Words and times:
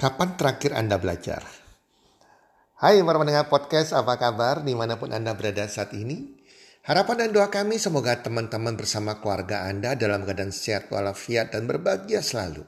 Kapan 0.00 0.32
terakhir 0.32 0.72
Anda 0.72 0.96
belajar? 0.96 1.44
Hai 2.80 3.04
para 3.04 3.20
pendengar 3.20 3.52
podcast, 3.52 3.92
apa 3.92 4.16
kabar 4.16 4.64
di 4.64 4.72
mana 4.72 4.96
pun 4.96 5.12
Anda 5.12 5.36
berada 5.36 5.68
saat 5.68 5.92
ini? 5.92 6.40
Harapan 6.88 7.28
dan 7.28 7.36
doa 7.36 7.52
kami 7.52 7.76
semoga 7.76 8.16
teman-teman 8.16 8.80
bersama 8.80 9.20
keluarga 9.20 9.68
Anda 9.68 10.00
dalam 10.00 10.24
keadaan 10.24 10.56
sehat 10.56 10.88
walafiat 10.88 11.52
dan 11.52 11.68
berbahagia 11.68 12.24
selalu. 12.24 12.64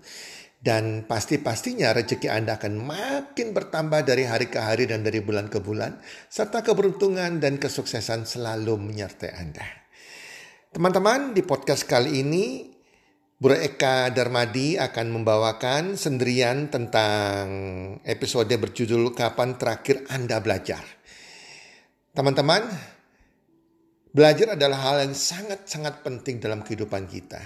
Dan 0.61 1.09
pasti-pastinya 1.09 1.97
rezeki 1.97 2.29
Anda 2.29 2.61
akan 2.61 2.77
makin 2.77 3.57
bertambah 3.57 4.05
dari 4.05 4.29
hari 4.29 4.53
ke 4.53 4.61
hari 4.61 4.85
dan 4.85 5.01
dari 5.01 5.25
bulan 5.25 5.49
ke 5.49 5.57
bulan. 5.65 6.05
Serta 6.29 6.61
keberuntungan 6.61 7.41
dan 7.41 7.57
kesuksesan 7.57 8.29
selalu 8.29 8.77
menyertai 8.77 9.33
Anda. 9.33 9.65
Teman-teman, 10.69 11.33
di 11.33 11.41
podcast 11.41 11.89
kali 11.89 12.21
ini 12.21 12.72
Bro 13.43 13.59
Eka 13.59 14.15
Darmadi 14.15 14.79
akan 14.79 15.19
membawakan 15.19 15.99
sendirian 15.99 16.71
tentang 16.71 17.51
episode 18.07 18.55
berjudul 18.55 19.11
Kapan 19.19 19.59
Terakhir 19.59 20.07
Anda 20.15 20.39
Belajar. 20.39 20.87
Teman-teman, 22.15 22.63
belajar 24.15 24.55
adalah 24.55 24.87
hal 24.87 25.11
yang 25.11 25.19
sangat-sangat 25.19 26.07
penting 26.07 26.39
dalam 26.39 26.63
kehidupan 26.63 27.11
kita. 27.11 27.43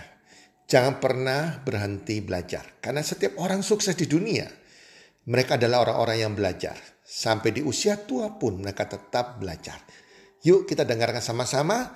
Jangan 0.68 1.00
pernah 1.00 1.64
berhenti 1.64 2.20
belajar, 2.20 2.76
karena 2.84 3.00
setiap 3.00 3.40
orang 3.40 3.64
sukses 3.64 3.96
di 3.96 4.04
dunia, 4.04 4.44
mereka 5.32 5.56
adalah 5.56 5.80
orang-orang 5.80 6.28
yang 6.28 6.36
belajar. 6.36 6.76
Sampai 7.00 7.56
di 7.56 7.64
usia 7.64 7.96
tua 8.04 8.36
pun 8.36 8.60
mereka 8.60 8.84
tetap 8.84 9.40
belajar. 9.40 9.80
Yuk 10.44 10.68
kita 10.68 10.84
dengarkan 10.84 11.24
sama-sama 11.24 11.88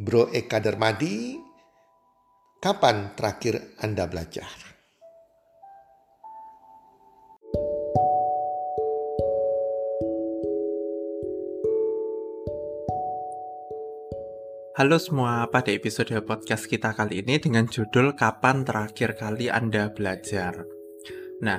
Bro 0.00 0.32
Eka 0.32 0.56
Darmadi 0.56 1.51
Kapan 2.62 3.10
terakhir 3.18 3.74
Anda 3.82 4.06
belajar? 4.06 4.46
Halo 14.78 14.94
semua, 15.02 15.50
pada 15.50 15.74
episode 15.74 16.14
podcast 16.22 16.70
kita 16.70 16.94
kali 16.94 17.26
ini 17.26 17.42
dengan 17.42 17.66
judul 17.66 18.14
Kapan 18.14 18.62
terakhir 18.62 19.18
kali 19.18 19.50
Anda 19.50 19.90
belajar? 19.90 20.62
Nah, 21.42 21.58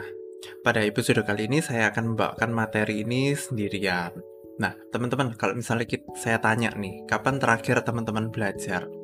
pada 0.63 0.87
episode 0.87 1.19
kali 1.27 1.51
ini 1.51 1.59
saya 1.59 1.91
akan 1.91 2.15
membawakan 2.15 2.55
materi 2.55 3.03
ini 3.03 3.35
sendirian. 3.35 4.15
Nah, 4.55 4.71
teman-teman, 4.87 5.35
kalau 5.35 5.51
misalnya 5.51 5.83
kita, 5.83 6.07
saya 6.15 6.39
tanya 6.39 6.71
nih, 6.79 7.03
kapan 7.11 7.43
terakhir 7.43 7.83
teman-teman 7.83 8.31
belajar? 8.31 9.02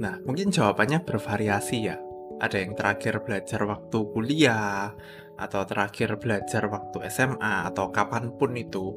Nah, 0.00 0.16
mungkin 0.24 0.48
jawabannya 0.48 1.04
bervariasi 1.04 1.78
ya. 1.84 1.96
Ada 2.40 2.56
yang 2.64 2.72
terakhir 2.72 3.20
belajar 3.20 3.60
waktu 3.68 3.98
kuliah, 4.16 4.96
atau 5.36 5.64
terakhir 5.64 6.20
belajar 6.20 6.68
waktu 6.68 7.04
SMA, 7.12 7.68
atau 7.68 7.92
kapan 7.92 8.32
pun 8.32 8.56
itu. 8.56 8.92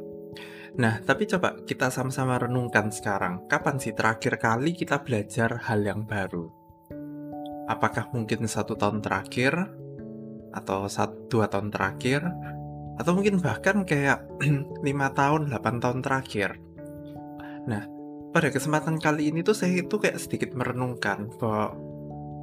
Nah, 0.79 0.99
tapi 1.05 1.29
coba 1.29 1.59
kita 1.63 1.93
sama-sama 1.93 2.39
renungkan 2.39 2.89
sekarang, 2.89 3.45
kapan 3.45 3.77
sih 3.77 3.93
terakhir 3.93 4.41
kali 4.41 4.73
kita 4.73 5.03
belajar 5.05 5.59
hal 5.69 5.85
yang 5.85 6.03
baru? 6.03 6.49
Apakah 7.69 8.11
mungkin 8.11 8.43
satu 8.49 8.75
tahun 8.75 8.99
terakhir, 8.99 9.53
atau 10.51 10.87
satu 10.89 11.29
dua 11.29 11.45
tahun 11.47 11.69
terakhir, 11.69 12.25
atau 12.97 13.11
mungkin 13.13 13.37
bahkan 13.39 13.85
kayak 13.85 14.25
lima 14.87 15.13
tahun, 15.13 15.51
8 15.51 15.83
tahun 15.83 15.99
terakhir? 16.01 16.57
Nah, 17.69 17.83
pada 18.33 18.49
kesempatan 18.49 18.97
kali 18.97 19.29
ini 19.29 19.45
tuh 19.45 19.53
saya 19.53 19.85
itu 19.85 19.95
kayak 20.01 20.17
sedikit 20.17 20.57
merenungkan 20.57 21.29
bahwa 21.37 21.77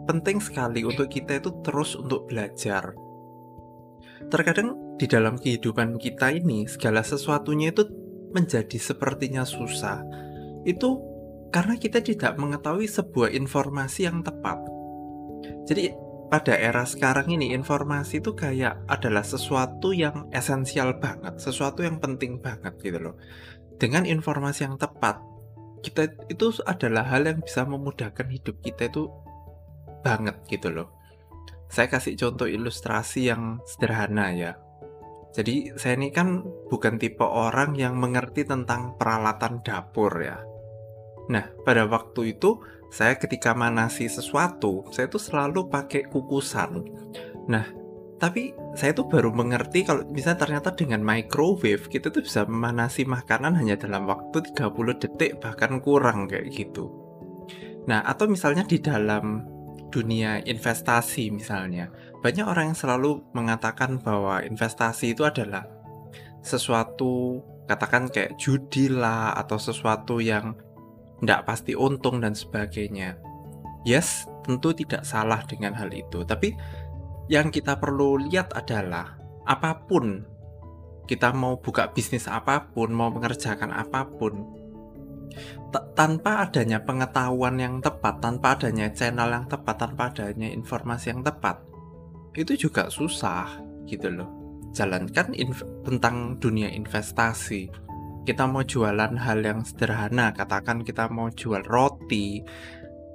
penting 0.06 0.38
sekali 0.38 0.86
untuk 0.86 1.10
kita 1.10 1.42
itu 1.42 1.50
terus 1.66 1.98
untuk 1.98 2.30
belajar. 2.30 2.94
Terkadang 4.30 4.96
di 4.96 5.10
dalam 5.10 5.34
kehidupan 5.36 5.98
kita 5.98 6.30
ini 6.30 6.70
segala 6.70 7.02
sesuatunya 7.02 7.74
itu 7.74 7.90
menjadi 8.30 8.78
sepertinya 8.78 9.42
susah. 9.42 10.06
Itu 10.62 11.02
karena 11.50 11.74
kita 11.74 11.98
tidak 11.98 12.38
mengetahui 12.38 12.86
sebuah 12.86 13.34
informasi 13.34 14.06
yang 14.06 14.22
tepat. 14.22 14.62
Jadi 15.66 15.90
pada 16.30 16.54
era 16.54 16.86
sekarang 16.86 17.34
ini 17.34 17.50
informasi 17.50 18.22
itu 18.22 18.38
kayak 18.38 18.86
adalah 18.86 19.26
sesuatu 19.26 19.90
yang 19.90 20.30
esensial 20.30 21.02
banget, 21.02 21.42
sesuatu 21.42 21.82
yang 21.82 21.98
penting 21.98 22.38
banget 22.38 22.78
gitu 22.78 23.02
loh. 23.02 23.18
Dengan 23.80 24.06
informasi 24.06 24.70
yang 24.70 24.78
tepat, 24.78 25.18
kita 25.80 26.12
itu 26.28 26.52
adalah 26.64 27.04
hal 27.08 27.28
yang 27.28 27.40
bisa 27.40 27.64
memudahkan 27.64 28.28
hidup 28.28 28.60
kita 28.60 28.88
itu 28.88 29.08
banget 30.04 30.36
gitu 30.48 30.68
loh. 30.72 30.88
Saya 31.70 31.86
kasih 31.86 32.18
contoh 32.18 32.50
ilustrasi 32.50 33.30
yang 33.30 33.62
sederhana 33.64 34.34
ya. 34.34 34.52
Jadi 35.30 35.78
saya 35.78 35.94
ini 35.94 36.10
kan 36.10 36.42
bukan 36.66 36.98
tipe 36.98 37.22
orang 37.22 37.78
yang 37.78 37.94
mengerti 37.94 38.42
tentang 38.42 38.98
peralatan 38.98 39.62
dapur 39.62 40.10
ya. 40.18 40.42
Nah, 41.30 41.46
pada 41.62 41.86
waktu 41.86 42.34
itu 42.34 42.58
saya 42.90 43.14
ketika 43.14 43.54
manasi 43.54 44.10
sesuatu, 44.10 44.90
saya 44.90 45.06
itu 45.06 45.22
selalu 45.22 45.70
pakai 45.70 46.10
kukusan. 46.10 46.82
Nah, 47.46 47.79
tapi 48.20 48.52
saya 48.76 48.92
tuh 48.92 49.08
baru 49.08 49.32
mengerti 49.32 49.80
kalau 49.80 50.04
bisa 50.04 50.36
ternyata 50.36 50.76
dengan 50.76 51.00
microwave 51.00 51.88
kita 51.88 52.12
tuh 52.12 52.20
bisa 52.20 52.44
memanasi 52.44 53.08
makanan 53.08 53.56
hanya 53.56 53.80
dalam 53.80 54.04
waktu 54.04 54.44
30 54.52 55.00
detik 55.00 55.40
bahkan 55.40 55.80
kurang 55.80 56.28
kayak 56.28 56.52
gitu. 56.52 56.92
Nah, 57.88 58.04
atau 58.04 58.28
misalnya 58.28 58.68
di 58.68 58.76
dalam 58.76 59.48
dunia 59.88 60.38
investasi 60.44 61.32
misalnya, 61.32 61.88
banyak 62.20 62.44
orang 62.44 62.70
yang 62.70 62.78
selalu 62.78 63.24
mengatakan 63.32 63.98
bahwa 63.98 64.44
investasi 64.44 65.16
itu 65.16 65.24
adalah 65.24 65.64
sesuatu 66.44 67.40
katakan 67.64 68.12
kayak 68.12 68.36
judi 68.36 68.92
lah 68.92 69.32
atau 69.32 69.56
sesuatu 69.56 70.20
yang 70.20 70.54
tidak 71.24 71.48
pasti 71.48 71.72
untung 71.72 72.20
dan 72.20 72.36
sebagainya. 72.36 73.16
Yes, 73.88 74.28
tentu 74.44 74.76
tidak 74.76 75.08
salah 75.08 75.40
dengan 75.48 75.72
hal 75.72 75.88
itu, 75.96 76.20
tapi 76.28 76.52
yang 77.30 77.54
kita 77.54 77.78
perlu 77.78 78.18
lihat 78.26 78.50
adalah 78.58 79.14
apa 79.46 79.86
pun 79.86 80.26
kita 81.06 81.30
mau 81.30 81.58
buka 81.58 81.90
bisnis 81.90 82.26
apa 82.30 82.70
pun, 82.70 82.90
mau 82.94 83.10
mengerjakan 83.10 83.74
apa 83.74 84.06
pun, 84.06 84.46
tanpa 85.98 86.46
adanya 86.46 86.82
pengetahuan 86.86 87.58
yang 87.58 87.82
tepat, 87.82 88.22
tanpa 88.22 88.54
adanya 88.54 88.94
channel 88.94 89.26
yang 89.26 89.46
tepat, 89.50 89.74
tanpa 89.74 90.14
adanya 90.14 90.46
informasi 90.54 91.10
yang 91.10 91.26
tepat, 91.26 91.58
itu 92.38 92.54
juga 92.54 92.86
susah 92.90 93.58
gitu 93.90 94.06
loh. 94.06 94.30
Jalankan 94.70 95.34
tentang 95.82 96.38
dunia 96.38 96.70
investasi. 96.70 97.66
Kita 98.22 98.46
mau 98.46 98.62
jualan 98.62 99.18
hal 99.18 99.42
yang 99.42 99.66
sederhana, 99.66 100.30
katakan 100.30 100.86
kita 100.86 101.10
mau 101.10 101.26
jual 101.26 101.66
roti, 101.66 102.38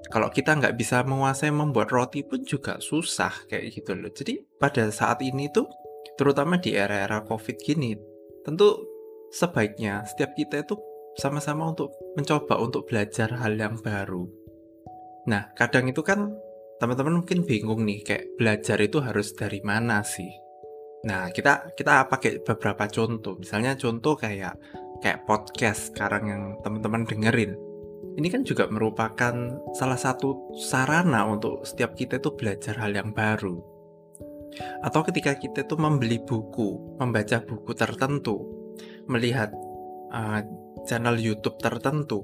kalau 0.09 0.29
kita 0.29 0.53
nggak 0.53 0.77
bisa 0.77 1.01
menguasai 1.01 1.49
membuat 1.49 1.89
roti 1.89 2.21
pun 2.21 2.45
juga 2.45 2.77
susah 2.77 3.33
kayak 3.49 3.73
gitu 3.73 3.91
loh. 3.97 4.11
Jadi 4.13 4.41
pada 4.61 4.89
saat 4.93 5.21
ini 5.25 5.49
tuh, 5.49 5.65
terutama 6.19 6.61
di 6.61 6.77
era-era 6.77 7.25
COVID 7.25 7.57
gini, 7.61 7.97
tentu 8.45 8.85
sebaiknya 9.33 10.05
setiap 10.05 10.37
kita 10.37 10.61
itu 10.61 10.77
sama-sama 11.17 11.71
untuk 11.71 11.95
mencoba 12.13 12.59
untuk 12.61 12.85
belajar 12.85 13.33
hal 13.39 13.57
yang 13.57 13.81
baru. 13.81 14.27
Nah, 15.25 15.49
kadang 15.57 15.89
itu 15.89 16.05
kan 16.05 16.29
teman-teman 16.77 17.23
mungkin 17.23 17.47
bingung 17.47 17.81
nih, 17.87 18.05
kayak 18.05 18.25
belajar 18.37 18.77
itu 18.83 19.01
harus 19.01 19.33
dari 19.33 19.63
mana 19.65 20.05
sih? 20.05 20.29
Nah, 21.05 21.29
kita 21.33 21.73
kita 21.73 22.05
pakai 22.09 22.41
beberapa 22.45 22.85
contoh. 22.89 23.37
Misalnya 23.41 23.73
contoh 23.77 24.17
kayak 24.17 24.57
kayak 25.01 25.25
podcast 25.25 25.93
sekarang 25.93 26.23
yang 26.29 26.41
teman-teman 26.61 27.05
dengerin 27.05 27.57
ini 28.15 28.27
kan 28.31 28.47
juga 28.47 28.71
merupakan 28.71 29.35
salah 29.75 29.99
satu 29.99 30.55
sarana 30.55 31.27
untuk 31.27 31.67
setiap 31.67 31.99
kita 31.99 32.23
itu 32.23 32.31
belajar 32.31 32.79
hal 32.79 32.95
yang 32.95 33.11
baru. 33.11 33.59
Atau 34.79 35.03
ketika 35.03 35.35
kita 35.35 35.67
itu 35.67 35.75
membeli 35.75 36.23
buku, 36.23 36.95
membaca 36.95 37.43
buku 37.43 37.75
tertentu, 37.75 38.39
melihat 39.11 39.51
uh, 40.15 40.39
channel 40.87 41.19
YouTube 41.19 41.59
tertentu, 41.59 42.23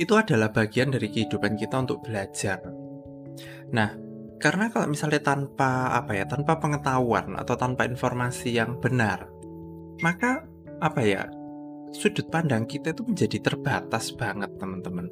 itu 0.00 0.16
adalah 0.16 0.48
bagian 0.48 0.88
dari 0.88 1.12
kehidupan 1.12 1.60
kita 1.60 1.84
untuk 1.84 2.00
belajar. 2.00 2.64
Nah, 3.76 3.92
karena 4.40 4.72
kalau 4.72 4.88
misalnya 4.88 5.20
tanpa 5.20 5.92
apa 5.92 6.16
ya, 6.16 6.24
tanpa 6.24 6.56
pengetahuan 6.56 7.36
atau 7.36 7.60
tanpa 7.60 7.84
informasi 7.84 8.56
yang 8.56 8.80
benar, 8.80 9.28
maka 10.00 10.48
apa 10.80 11.00
ya, 11.04 11.28
sudut 11.92 12.28
pandang 12.28 12.68
kita 12.68 12.92
itu 12.92 13.02
menjadi 13.04 13.38
terbatas 13.40 14.12
banget 14.14 14.54
teman-teman. 14.60 15.08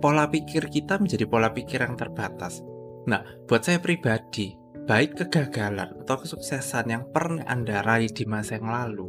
Pola 0.00 0.26
pikir 0.26 0.72
kita 0.72 0.96
menjadi 0.96 1.28
pola 1.28 1.52
pikir 1.52 1.84
yang 1.84 1.94
terbatas. 1.94 2.64
Nah, 3.04 3.20
buat 3.44 3.64
saya 3.64 3.80
pribadi, 3.80 4.56
baik 4.88 5.24
kegagalan 5.24 5.92
atau 6.04 6.16
kesuksesan 6.24 6.86
yang 6.88 7.04
pernah 7.12 7.44
Anda 7.44 7.84
raih 7.84 8.08
di 8.08 8.24
masa 8.24 8.56
yang 8.56 8.72
lalu, 8.72 9.08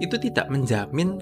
itu 0.00 0.16
tidak 0.20 0.48
menjamin 0.48 1.20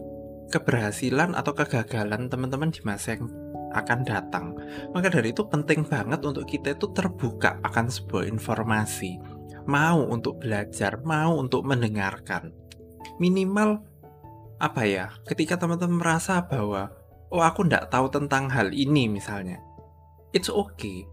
keberhasilan 0.50 1.34
atau 1.34 1.54
kegagalan 1.54 2.30
teman-teman 2.30 2.70
di 2.70 2.82
masa 2.86 3.18
yang 3.18 3.26
akan 3.74 4.00
datang. 4.06 4.54
Maka 4.94 5.10
dari 5.10 5.34
itu 5.34 5.42
penting 5.46 5.82
banget 5.82 6.22
untuk 6.22 6.46
kita 6.46 6.78
itu 6.78 6.90
terbuka 6.94 7.58
akan 7.66 7.90
sebuah 7.90 8.30
informasi, 8.30 9.18
mau 9.66 10.06
untuk 10.06 10.42
belajar, 10.42 11.02
mau 11.02 11.38
untuk 11.38 11.66
mendengarkan. 11.66 12.54
Minimal 13.18 13.82
apa 14.64 14.88
ya? 14.88 15.12
Ketika 15.28 15.60
teman-teman 15.60 16.00
merasa 16.00 16.40
bahwa 16.40 16.88
oh 17.28 17.44
aku 17.44 17.68
nggak 17.68 17.92
tahu 17.92 18.08
tentang 18.08 18.48
hal 18.48 18.72
ini 18.72 19.04
misalnya, 19.12 19.60
it's 20.32 20.48
okay. 20.48 21.04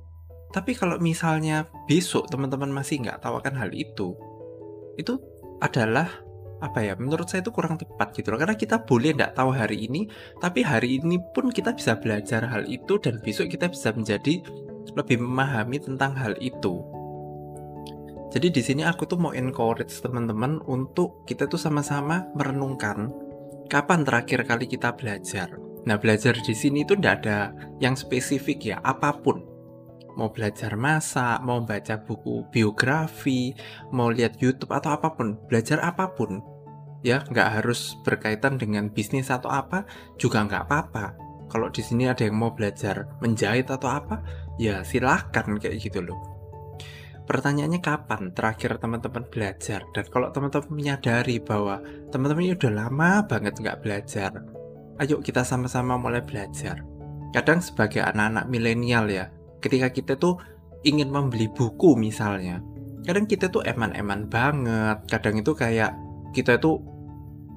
Tapi 0.56 0.72
kalau 0.76 0.96
misalnya 1.00 1.68
besok 1.88 2.32
teman-teman 2.32 2.72
masih 2.72 3.04
nggak 3.04 3.20
tahu 3.20 3.40
akan 3.44 3.56
hal 3.60 3.72
itu, 3.76 4.16
itu 4.96 5.20
adalah 5.60 6.08
apa 6.62 6.78
ya 6.86 6.94
menurut 6.94 7.26
saya 7.26 7.42
itu 7.42 7.50
kurang 7.50 7.74
tepat 7.82 8.14
gitu 8.14 8.30
loh 8.30 8.38
karena 8.38 8.54
kita 8.54 8.86
boleh 8.86 9.18
nggak 9.18 9.34
tahu 9.34 9.50
hari 9.50 9.90
ini 9.90 10.06
tapi 10.38 10.62
hari 10.62 11.02
ini 11.02 11.18
pun 11.34 11.50
kita 11.50 11.74
bisa 11.74 11.98
belajar 11.98 12.46
hal 12.46 12.70
itu 12.70 13.02
dan 13.02 13.18
besok 13.18 13.50
kita 13.50 13.66
bisa 13.66 13.90
menjadi 13.98 14.46
lebih 14.94 15.18
memahami 15.18 15.82
tentang 15.82 16.14
hal 16.14 16.38
itu 16.38 16.86
jadi 18.30 18.48
di 18.54 18.62
sini 18.62 18.86
aku 18.86 19.10
tuh 19.10 19.18
mau 19.18 19.34
encourage 19.34 20.06
teman-teman 20.06 20.62
untuk 20.70 21.26
kita 21.26 21.50
tuh 21.50 21.58
sama-sama 21.58 22.30
merenungkan 22.38 23.10
kapan 23.72 24.04
terakhir 24.04 24.44
kali 24.44 24.68
kita 24.68 24.92
belajar. 25.00 25.56
Nah, 25.88 25.96
belajar 25.96 26.36
di 26.36 26.52
sini 26.52 26.84
tuh 26.84 27.00
tidak 27.00 27.24
ada 27.24 27.56
yang 27.80 27.96
spesifik 27.96 28.76
ya, 28.76 28.78
apa 28.84 29.16
pun. 29.16 29.48
Mau 30.20 30.28
belajar 30.28 30.76
masak, 30.76 31.40
mau 31.40 31.64
baca 31.64 32.04
buku 32.04 32.52
biografi, 32.52 33.56
mau 33.96 34.12
lihat 34.12 34.36
YouTube 34.44 34.76
atau 34.76 34.92
apa 34.92 35.16
pun, 35.16 35.40
belajar 35.48 35.80
apa 35.80 36.12
pun. 36.12 36.44
Ya, 37.02 37.24
nggak 37.24 37.64
harus 37.64 37.96
berkaitan 38.04 38.60
dengan 38.60 38.92
bisnis 38.92 39.32
atau 39.32 39.48
apa, 39.48 39.88
juga 40.20 40.44
nggak 40.44 40.68
apa-apa. 40.68 41.16
Kalau 41.48 41.72
di 41.72 41.80
sini 41.80 42.12
ada 42.12 42.28
yang 42.28 42.36
mau 42.36 42.52
belajar 42.52 43.08
menjahit 43.24 43.72
atau 43.72 43.88
apa, 43.88 44.20
ya 44.60 44.84
silahkan 44.84 45.48
kayak 45.58 45.80
gitu 45.80 46.04
loh 46.04 46.41
Pertanyaannya 47.22 47.80
kapan 47.80 48.34
terakhir 48.34 48.82
teman-teman 48.82 49.24
belajar? 49.30 49.86
Dan 49.94 50.06
kalau 50.10 50.34
teman-teman 50.34 50.74
menyadari 50.74 51.38
bahwa 51.38 51.80
teman-teman 52.10 52.58
udah 52.58 52.74
lama 52.74 53.12
banget 53.30 53.54
nggak 53.62 53.80
belajar, 53.86 54.42
ayo 54.98 55.22
kita 55.22 55.46
sama-sama 55.46 55.96
mulai 56.02 56.26
belajar. 56.26 56.82
Kadang 57.32 57.62
sebagai 57.64 58.04
anak-anak 58.04 58.50
milenial 58.52 59.06
ya, 59.08 59.30
ketika 59.64 59.94
kita 59.94 60.14
tuh 60.18 60.42
ingin 60.84 61.14
membeli 61.14 61.48
buku 61.48 61.94
misalnya, 61.96 62.60
kadang 63.06 63.30
kita 63.30 63.48
tuh 63.48 63.64
eman-eman 63.64 64.28
banget. 64.28 64.98
Kadang 65.08 65.40
itu 65.40 65.54
kayak 65.54 65.94
kita 66.34 66.58
tuh 66.58 66.82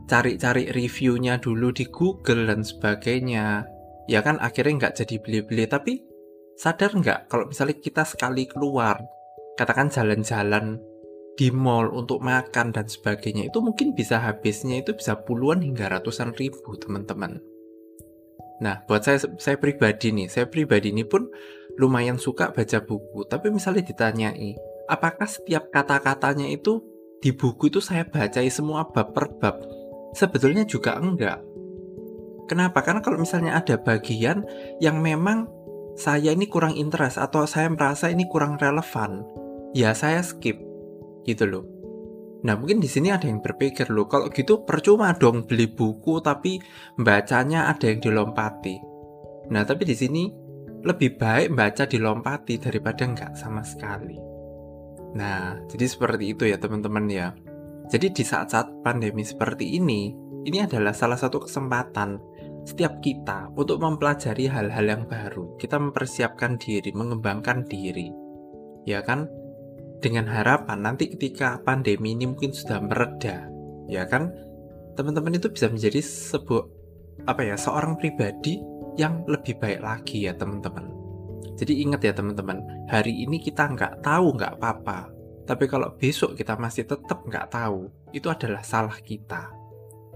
cari-cari 0.04 0.68
reviewnya 0.70 1.40
dulu 1.40 1.72
di 1.72 1.88
Google 1.88 2.52
dan 2.52 2.60
sebagainya. 2.62 3.64
Ya 4.12 4.20
kan 4.20 4.36
akhirnya 4.38 4.86
nggak 4.86 4.94
jadi 5.00 5.16
beli-beli, 5.24 5.64
tapi 5.64 6.04
sadar 6.54 6.94
nggak 6.94 7.32
kalau 7.32 7.50
misalnya 7.50 7.80
kita 7.80 8.06
sekali 8.06 8.46
keluar 8.46 9.00
katakan 9.54 9.90
jalan-jalan 9.90 10.78
di 11.34 11.50
mall 11.50 11.90
untuk 11.90 12.22
makan 12.22 12.70
dan 12.70 12.86
sebagainya 12.86 13.50
itu 13.50 13.58
mungkin 13.58 13.94
bisa 13.94 14.22
habisnya 14.22 14.82
itu 14.82 14.94
bisa 14.94 15.18
puluhan 15.26 15.62
hingga 15.66 15.90
ratusan 15.90 16.30
ribu 16.38 16.78
teman-teman. 16.78 17.42
Nah, 18.62 18.86
buat 18.86 19.02
saya 19.02 19.18
saya 19.42 19.58
pribadi 19.58 20.14
nih, 20.14 20.30
saya 20.30 20.46
pribadi 20.46 20.94
ini 20.94 21.02
pun 21.02 21.26
lumayan 21.74 22.22
suka 22.22 22.54
baca 22.54 22.78
buku. 22.86 23.26
Tapi 23.26 23.50
misalnya 23.50 23.82
ditanyai, 23.82 24.54
apakah 24.86 25.26
setiap 25.26 25.74
kata-katanya 25.74 26.46
itu 26.46 26.78
di 27.18 27.34
buku 27.34 27.66
itu 27.66 27.82
saya 27.82 28.06
bacai 28.06 28.46
semua 28.46 28.86
bab 28.86 29.10
per 29.10 29.26
bab? 29.42 29.58
Sebetulnya 30.14 30.62
juga 30.62 30.94
enggak. 30.94 31.42
Kenapa? 32.46 32.86
Karena 32.86 33.02
kalau 33.02 33.18
misalnya 33.18 33.58
ada 33.58 33.74
bagian 33.74 34.46
yang 34.78 35.02
memang 35.02 35.50
saya 35.98 36.30
ini 36.30 36.46
kurang 36.46 36.78
interest 36.78 37.18
atau 37.18 37.46
saya 37.50 37.66
merasa 37.70 38.06
ini 38.06 38.28
kurang 38.30 38.54
relevan, 38.60 39.26
ya 39.74 39.92
saya 39.92 40.22
skip 40.22 40.56
gitu 41.26 41.44
loh. 41.44 41.64
Nah 42.44 42.54
mungkin 42.54 42.78
di 42.78 42.86
sini 42.86 43.10
ada 43.10 43.26
yang 43.26 43.42
berpikir 43.42 43.90
loh 43.90 44.06
kalau 44.06 44.30
gitu 44.30 44.62
percuma 44.62 45.10
dong 45.16 45.48
beli 45.48 45.66
buku 45.66 46.22
tapi 46.22 46.62
bacanya 47.00 47.68
ada 47.72 47.90
yang 47.90 47.98
dilompati. 47.98 48.76
Nah 49.50 49.66
tapi 49.66 49.82
di 49.82 49.96
sini 49.96 50.22
lebih 50.84 51.16
baik 51.16 51.56
baca 51.56 51.84
dilompati 51.88 52.60
daripada 52.60 53.02
nggak 53.08 53.32
sama 53.34 53.64
sekali. 53.64 54.16
Nah 55.16 55.58
jadi 55.66 55.84
seperti 55.88 56.24
itu 56.36 56.44
ya 56.46 56.56
teman-teman 56.60 57.04
ya. 57.10 57.34
Jadi 57.84 58.16
di 58.16 58.24
saat-saat 58.24 58.80
pandemi 58.80 59.20
seperti 59.20 59.76
ini, 59.76 60.08
ini 60.48 60.58
adalah 60.64 60.96
salah 60.96 61.20
satu 61.20 61.44
kesempatan 61.44 62.16
setiap 62.64 63.04
kita 63.04 63.52
untuk 63.60 63.76
mempelajari 63.76 64.48
hal-hal 64.48 64.84
yang 64.88 65.04
baru. 65.04 65.52
Kita 65.60 65.76
mempersiapkan 65.76 66.56
diri, 66.56 66.96
mengembangkan 66.96 67.68
diri. 67.68 68.08
Ya 68.88 69.04
kan? 69.04 69.28
Dengan 70.04 70.28
harapan 70.28 70.84
nanti 70.84 71.08
ketika 71.08 71.56
pandemi 71.64 72.12
ini 72.12 72.28
mungkin 72.28 72.52
sudah 72.52 72.76
mereda, 72.84 73.48
ya 73.88 74.04
kan, 74.04 74.28
teman-teman 75.00 75.40
itu 75.40 75.48
bisa 75.48 75.72
menjadi 75.72 76.04
sebuah 76.04 76.68
apa 77.24 77.40
ya 77.40 77.56
seorang 77.56 77.96
pribadi 77.96 78.60
yang 79.00 79.24
lebih 79.24 79.56
baik 79.56 79.80
lagi 79.80 80.28
ya 80.28 80.36
teman-teman. 80.36 80.92
Jadi 81.56 81.80
ingat 81.80 82.04
ya 82.04 82.12
teman-teman, 82.12 82.60
hari 82.92 83.24
ini 83.24 83.40
kita 83.40 83.64
nggak 83.64 84.04
tahu 84.04 84.36
nggak 84.36 84.60
apa-apa, 84.60 85.08
tapi 85.48 85.64
kalau 85.64 85.96
besok 85.96 86.36
kita 86.36 86.52
masih 86.60 86.84
tetap 86.84 87.24
nggak 87.24 87.48
tahu, 87.48 87.88
itu 88.12 88.28
adalah 88.28 88.60
salah 88.60 89.00
kita. 89.00 89.48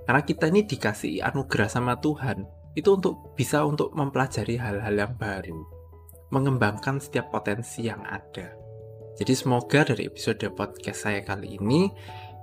Karena 0.04 0.20
kita 0.20 0.52
ini 0.52 0.68
dikasih 0.68 1.24
anugerah 1.24 1.68
sama 1.72 1.96
Tuhan, 1.96 2.44
itu 2.76 2.92
untuk 2.92 3.32
bisa 3.32 3.64
untuk 3.64 3.96
mempelajari 3.96 4.60
hal-hal 4.60 4.92
yang 4.92 5.16
baru, 5.16 5.64
mengembangkan 6.28 7.00
setiap 7.00 7.32
potensi 7.32 7.88
yang 7.88 8.04
ada. 8.04 8.67
Jadi 9.18 9.34
semoga 9.34 9.82
dari 9.82 10.06
episode 10.06 10.46
podcast 10.54 11.10
saya 11.10 11.26
kali 11.26 11.58
ini 11.58 11.90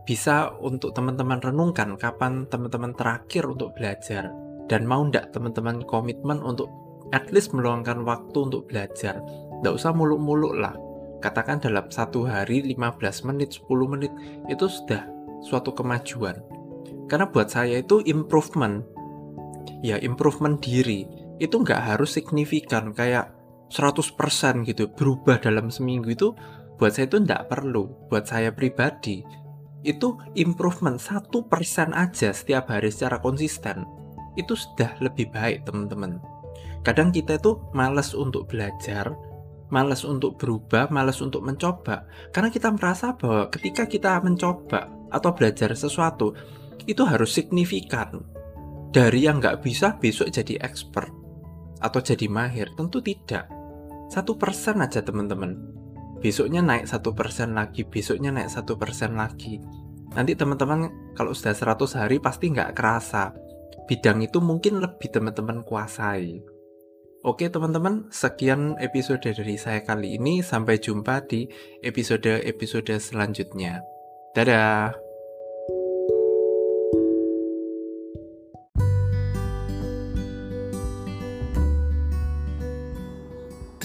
bisa 0.04 0.51
untuk 0.60 0.92
teman-teman 0.92 1.39
renungkan 1.39 1.95
kapan 1.95 2.51
teman-teman 2.51 2.92
terakhir 2.92 3.48
untuk 3.48 3.72
belajar 3.80 4.27
dan 4.68 4.83
mau 4.83 5.00
ndak 5.07 5.31
teman-teman 5.31 5.88
komitmen 5.88 6.44
untuk 6.44 6.68
at 7.16 7.31
least 7.31 7.56
meluangkan 7.56 8.04
waktu 8.04 8.38
untuk 8.51 8.68
belajar. 8.68 9.24
Nggak 9.63 9.72
usah 9.72 9.95
muluk-muluk 9.95 10.60
lah. 10.60 10.75
Katakan 11.24 11.63
dalam 11.63 11.88
satu 11.88 12.27
hari 12.27 12.60
15 12.60 13.24
menit, 13.24 13.56
10 13.56 13.88
menit 13.88 14.12
itu 14.51 14.68
sudah 14.68 15.07
suatu 15.48 15.71
kemajuan. 15.71 16.44
Karena 17.07 17.31
buat 17.31 17.56
saya 17.56 17.80
itu 17.80 18.04
improvement. 18.04 18.83
Ya 19.80 19.95
improvement 20.04 20.60
diri 20.60 21.07
itu 21.39 21.56
nggak 21.56 21.95
harus 21.95 22.19
signifikan 22.19 22.92
kayak 22.92 23.31
100% 23.74 24.63
gitu 24.68 24.92
berubah 24.94 25.42
dalam 25.42 25.73
seminggu 25.73 26.14
itu 26.14 26.30
buat 26.75 26.91
saya 26.95 27.07
itu 27.07 27.17
tidak 27.23 27.47
perlu. 27.51 27.87
Buat 28.11 28.27
saya 28.27 28.51
pribadi 28.51 29.23
itu 29.85 30.17
improvement 30.33 30.97
satu 30.97 31.45
persen 31.45 31.94
aja 31.94 32.33
setiap 32.33 32.73
hari 32.73 32.89
secara 32.89 33.21
konsisten 33.21 33.85
itu 34.33 34.57
sudah 34.57 34.97
lebih 34.99 35.29
baik 35.29 35.63
teman-teman. 35.63 36.19
Kadang 36.81 37.13
kita 37.13 37.37
itu 37.37 37.61
males 37.71 38.11
untuk 38.17 38.49
belajar 38.49 39.13
males 39.65 40.05
untuk 40.05 40.37
berubah 40.37 40.94
males 40.94 41.17
untuk 41.25 41.41
mencoba 41.41 42.05
karena 42.29 42.53
kita 42.53 42.69
merasa 42.69 43.17
bahwa 43.17 43.49
ketika 43.49 43.89
kita 43.89 44.21
mencoba 44.21 44.94
atau 45.09 45.33
belajar 45.33 45.73
sesuatu 45.73 46.37
itu 46.85 47.01
harus 47.05 47.33
signifikan. 47.33 48.21
Dari 48.94 49.27
yang 49.27 49.44
nggak 49.44 49.59
bisa 49.59 49.97
besok 49.99 50.31
jadi 50.31 50.55
expert 50.63 51.11
atau 51.83 51.99
jadi 51.99 52.31
mahir. 52.31 52.71
Tentu 52.79 53.03
tidak. 53.03 53.51
Satu 54.07 54.39
persen 54.39 54.79
aja 54.79 55.03
teman-teman 55.03 55.74
besoknya 56.25 56.65
naik 56.65 56.89
satu 56.89 57.13
persen 57.13 57.53
lagi, 57.53 57.85
besoknya 57.85 58.33
naik 58.33 58.49
satu 58.49 58.81
persen 58.81 59.13
lagi. 59.13 59.61
Nanti 60.17 60.33
teman-teman 60.33 61.13
kalau 61.13 61.37
sudah 61.37 61.53
100 61.53 62.01
hari 62.01 62.17
pasti 62.17 62.49
nggak 62.49 62.73
kerasa. 62.73 63.29
Bidang 63.85 64.25
itu 64.25 64.41
mungkin 64.41 64.81
lebih 64.81 65.13
teman-teman 65.13 65.61
kuasai. 65.61 66.41
Oke 67.21 67.45
teman-teman, 67.53 68.09
sekian 68.09 68.73
episode 68.81 69.21
dari 69.21 69.53
saya 69.61 69.85
kali 69.85 70.17
ini. 70.17 70.41
Sampai 70.41 70.81
jumpa 70.81 71.29
di 71.29 71.45
episode-episode 71.85 72.97
selanjutnya. 72.97 73.85
Dadah! 74.33 75.05